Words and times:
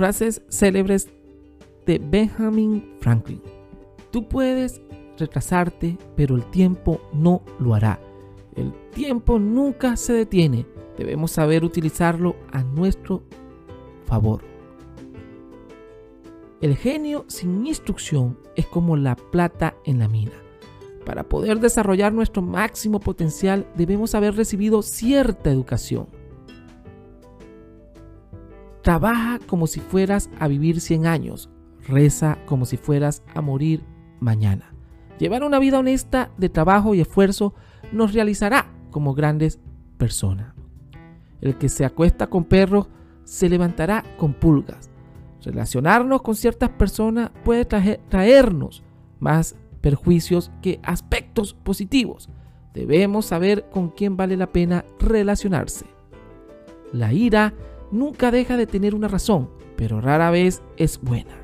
Frases 0.00 0.40
célebres 0.48 1.10
de 1.84 1.98
Benjamin 1.98 2.82
Franklin. 3.00 3.42
Tú 4.10 4.26
puedes 4.26 4.80
retrasarte, 5.18 5.98
pero 6.16 6.36
el 6.36 6.50
tiempo 6.50 7.02
no 7.12 7.42
lo 7.58 7.74
hará. 7.74 8.00
El 8.56 8.72
tiempo 8.94 9.38
nunca 9.38 9.98
se 9.98 10.14
detiene. 10.14 10.64
Debemos 10.96 11.32
saber 11.32 11.64
utilizarlo 11.64 12.34
a 12.50 12.62
nuestro 12.62 13.24
favor. 14.06 14.40
El 16.62 16.78
genio 16.78 17.26
sin 17.28 17.66
instrucción 17.66 18.38
es 18.56 18.64
como 18.64 18.96
la 18.96 19.16
plata 19.16 19.74
en 19.84 19.98
la 19.98 20.08
mina. 20.08 20.32
Para 21.04 21.24
poder 21.24 21.60
desarrollar 21.60 22.14
nuestro 22.14 22.40
máximo 22.40 23.00
potencial 23.00 23.66
debemos 23.76 24.14
haber 24.14 24.34
recibido 24.34 24.80
cierta 24.80 25.50
educación. 25.50 26.19
Trabaja 28.82 29.38
como 29.46 29.66
si 29.66 29.80
fueras 29.80 30.30
a 30.38 30.48
vivir 30.48 30.80
100 30.80 31.06
años. 31.06 31.50
Reza 31.86 32.38
como 32.46 32.66
si 32.66 32.76
fueras 32.76 33.22
a 33.34 33.40
morir 33.40 33.84
mañana. 34.20 34.72
Llevar 35.18 35.44
una 35.44 35.58
vida 35.58 35.78
honesta 35.78 36.30
de 36.38 36.48
trabajo 36.48 36.94
y 36.94 37.00
esfuerzo 37.00 37.54
nos 37.92 38.14
realizará 38.14 38.70
como 38.90 39.14
grandes 39.14 39.60
personas. 39.98 40.54
El 41.40 41.56
que 41.56 41.68
se 41.68 41.84
acuesta 41.84 42.28
con 42.28 42.44
perros 42.44 42.88
se 43.24 43.48
levantará 43.48 44.04
con 44.18 44.32
pulgas. 44.34 44.90
Relacionarnos 45.44 46.22
con 46.22 46.34
ciertas 46.34 46.70
personas 46.70 47.30
puede 47.44 47.64
traernos 47.64 48.82
más 49.20 49.56
perjuicios 49.80 50.50
que 50.62 50.80
aspectos 50.82 51.54
positivos. 51.54 52.28
Debemos 52.74 53.26
saber 53.26 53.68
con 53.70 53.88
quién 53.90 54.16
vale 54.16 54.36
la 54.36 54.52
pena 54.52 54.84
relacionarse. 54.98 55.86
La 56.92 57.12
ira 57.12 57.54
nunca 57.90 58.30
deja 58.30 58.56
de 58.56 58.66
tener 58.66 58.94
una 58.94 59.08
razón, 59.08 59.50
pero 59.76 60.00
rara 60.00 60.30
vez 60.30 60.62
es 60.76 61.00
buena. 61.00 61.40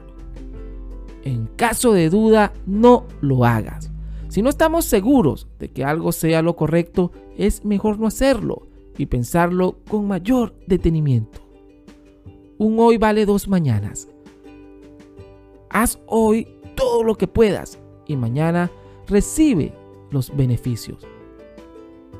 En 1.22 1.46
caso 1.56 1.92
de 1.92 2.08
duda, 2.08 2.52
no 2.66 3.06
lo 3.20 3.44
hagas. 3.44 3.90
Si 4.28 4.42
no 4.42 4.48
estamos 4.48 4.84
seguros 4.84 5.48
de 5.58 5.70
que 5.70 5.84
algo 5.84 6.12
sea 6.12 6.42
lo 6.42 6.56
correcto, 6.56 7.10
es 7.36 7.64
mejor 7.64 7.98
no 7.98 8.06
hacerlo 8.06 8.68
y 8.98 9.06
pensarlo 9.06 9.78
con 9.88 10.06
mayor 10.06 10.54
detenimiento. 10.66 11.40
Un 12.58 12.78
hoy 12.78 12.98
vale 12.98 13.26
dos 13.26 13.48
mañanas. 13.48 14.08
Haz 15.70 15.98
hoy 16.06 16.48
todo 16.74 17.02
lo 17.02 17.16
que 17.16 17.26
puedas 17.26 17.78
y 18.06 18.16
mañana 18.16 18.70
recibe 19.08 19.72
los 20.10 20.34
beneficios. 20.34 21.06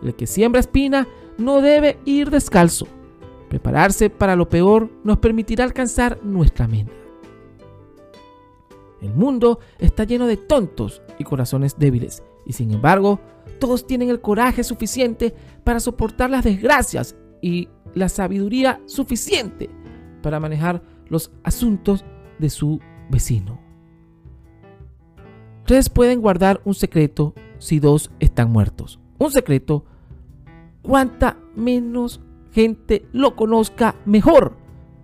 El 0.02 0.14
que 0.14 0.26
siembra 0.26 0.60
espina 0.60 1.06
no 1.38 1.60
debe 1.60 1.98
ir 2.04 2.30
descalzo. 2.30 2.86
Prepararse 3.48 4.10
para 4.10 4.36
lo 4.36 4.48
peor 4.48 4.90
nos 5.04 5.18
permitirá 5.18 5.64
alcanzar 5.64 6.18
nuestra 6.24 6.66
meta. 6.66 6.92
El 9.00 9.14
mundo 9.14 9.60
está 9.78 10.04
lleno 10.04 10.26
de 10.26 10.36
tontos 10.36 11.02
y 11.18 11.24
corazones 11.24 11.78
débiles, 11.78 12.22
y 12.44 12.52
sin 12.54 12.72
embargo, 12.72 13.20
todos 13.58 13.86
tienen 13.86 14.10
el 14.10 14.20
coraje 14.20 14.64
suficiente 14.64 15.34
para 15.64 15.80
soportar 15.80 16.30
las 16.30 16.44
desgracias 16.44 17.14
y 17.40 17.68
la 17.94 18.08
sabiduría 18.08 18.80
suficiente 18.86 19.70
para 20.22 20.40
manejar 20.40 20.82
los 21.08 21.30
asuntos 21.44 22.04
de 22.38 22.50
su 22.50 22.80
vecino. 23.10 23.60
Tres 25.64 25.88
pueden 25.88 26.20
guardar 26.20 26.60
un 26.64 26.74
secreto 26.74 27.34
si 27.58 27.80
dos 27.80 28.10
están 28.20 28.50
muertos. 28.50 29.00
Un 29.18 29.30
secreto, 29.30 29.84
cuanta 30.82 31.38
menos 31.54 32.20
gente 32.56 33.06
lo 33.12 33.36
conozca 33.36 33.96
mejor. 34.06 34.56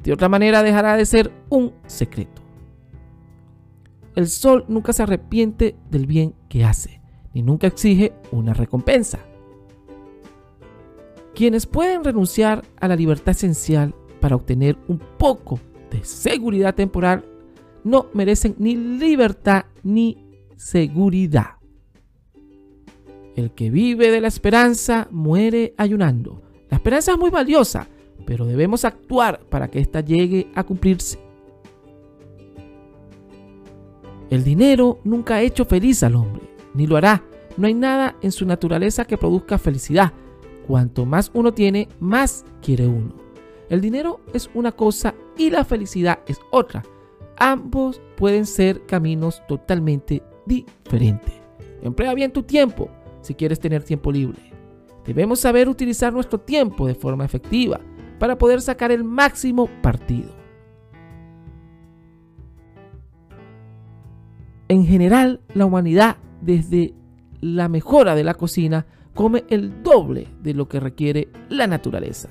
De 0.03 0.11
otra 0.11 0.31
manera 0.31 0.63
dejará 0.63 0.97
de 0.97 1.05
ser 1.05 1.31
un 1.51 1.75
secreto. 1.87 2.41
El 4.15 4.27
sol 4.29 4.65
nunca 4.69 4.95
se 4.95 5.03
arrepiente 5.03 5.77
del 5.91 6.07
bien 6.07 6.35
que 6.49 6.65
hace, 6.65 7.03
ni 7.35 7.43
nunca 7.43 7.67
exige 7.67 8.15
una 8.31 8.55
recompensa. 8.55 9.19
Quienes 11.35 11.67
pueden 11.67 12.03
renunciar 12.03 12.65
a 12.81 12.89
la 12.89 12.97
libertad 12.97 13.33
esencial 13.33 13.95
para 14.19 14.37
obtener 14.37 14.79
un 14.89 14.99
poco 15.19 15.61
de 15.91 16.03
seguridad 16.05 16.75
temporal 16.75 17.23
no 17.85 18.07
merecen 18.15 18.55
ni 18.59 18.77
libertad 18.77 19.67
ni 19.83 20.17
seguridad. 20.57 21.57
El 23.37 23.51
que 23.51 23.69
vive 23.69 24.11
de 24.11 24.23
la 24.23 24.29
esperanza 24.29 25.07
muere 25.11 25.75
ayunando. 25.77 26.52
La 26.73 26.77
esperanza 26.77 27.13
es 27.13 27.19
muy 27.19 27.29
valiosa, 27.29 27.87
pero 28.25 28.47
debemos 28.47 28.87
actuar 28.87 29.41
para 29.51 29.69
que 29.69 29.79
ésta 29.79 30.01
llegue 30.01 30.51
a 30.55 30.65
cumplirse. 30.65 31.19
El 34.31 34.43
dinero 34.43 34.99
nunca 35.05 35.35
ha 35.35 35.43
hecho 35.43 35.67
feliz 35.67 36.03
al 36.03 36.15
hombre, 36.15 36.41
ni 36.73 36.87
lo 36.87 36.97
hará. 36.97 37.23
No 37.59 37.67
hay 37.67 37.75
nada 37.75 38.17
en 38.23 38.33
su 38.33 38.47
naturaleza 38.47 39.05
que 39.05 39.19
produzca 39.19 39.59
felicidad. 39.59 40.15
Cuanto 40.67 41.05
más 41.05 41.31
uno 41.35 41.53
tiene, 41.53 41.91
más 42.01 42.47
quiere 42.63 42.87
uno. 42.87 43.13
El 43.69 43.83
dinero 43.83 44.21
es 44.33 44.49
una 44.55 44.73
cosa 44.73 45.15
y 45.37 45.51
la 45.51 45.67
felicidad 45.67 46.21
es 46.27 46.41
otra. 46.51 46.83
Ambos 47.37 48.01
pueden 48.17 48.47
ser 48.47 48.87
caminos 48.87 49.43
totalmente 49.47 50.23
diferentes. 50.47 51.35
Emplea 51.83 52.15
bien 52.15 52.33
tu 52.33 52.45
tiempo 52.45 52.89
si 53.21 53.35
quieres 53.35 53.61
tener 53.61 53.83
tiempo 53.83 54.11
libre. 54.11 54.53
Debemos 55.05 55.41
saber 55.41 55.69
utilizar 55.69 56.13
nuestro 56.13 56.39
tiempo 56.39 56.87
de 56.87 56.95
forma 56.95 57.25
efectiva 57.25 57.81
para 58.19 58.39
poder 58.39 58.61
sacar 58.61 58.93
el 58.93 59.03
máximo 59.03 59.69
partido. 59.83 60.31
En 64.69 64.87
general, 64.87 65.41
la 65.55 65.67
humanidad, 65.67 66.17
desde 66.41 66.95
la 67.41 67.69
mejora 67.69 68.15
de 68.15 68.25
la 68.25 68.35
cocina, 68.35 68.87
come 69.15 69.45
el 69.49 69.83
doble 69.83 70.29
de 70.41 70.55
lo 70.55 70.69
que 70.69 70.81
requiere 70.81 71.29
la 71.49 71.67
naturaleza. 71.67 72.31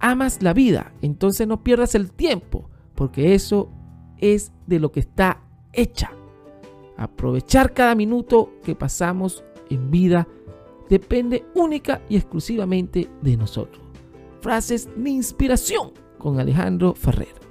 Amas 0.00 0.42
la 0.42 0.52
vida, 0.52 0.92
entonces 1.00 1.46
no 1.46 1.62
pierdas 1.62 1.94
el 1.94 2.10
tiempo, 2.12 2.68
porque 2.94 3.34
eso 3.34 3.70
es 4.18 4.52
de 4.66 4.80
lo 4.80 4.90
que 4.90 5.00
está 5.00 5.42
hecha. 5.72 6.10
Aprovechar 6.96 7.72
cada 7.72 7.94
minuto 7.94 8.52
que 8.64 8.74
pasamos 8.74 9.44
en 9.70 9.90
vida 9.90 10.26
depende 10.88 11.44
única 11.54 12.02
y 12.08 12.16
exclusivamente 12.16 13.08
de 13.22 13.36
nosotros. 13.36 13.82
Frases 14.40 14.88
de 14.96 15.10
inspiración 15.10 15.92
con 16.18 16.38
Alejandro 16.38 16.94
Ferrer. 16.94 17.43